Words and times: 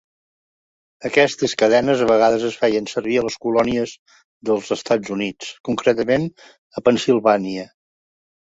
Aquestes 1.09 1.53
cadenes 1.61 2.01
a 2.05 2.07
vegades 2.11 2.45
es 2.47 2.57
feien 2.61 2.89
servir 2.93 3.19
a 3.21 3.25
les 3.27 3.37
colònies 3.45 3.95
dels 4.51 4.73
Estats 4.79 5.15
Units, 5.19 5.53
concretament 5.71 6.29
a 6.83 6.87
Pennsilvània. 6.91 7.71